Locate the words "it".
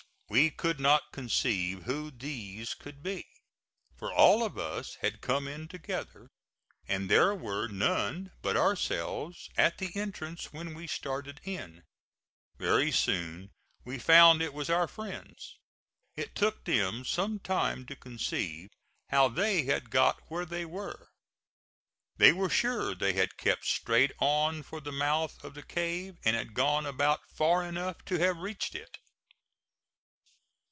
14.41-14.53, 16.15-16.33, 28.75-28.97